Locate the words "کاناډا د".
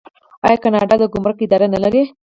0.63-1.03